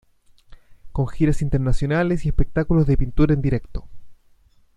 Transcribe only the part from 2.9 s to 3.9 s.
pintura en directo.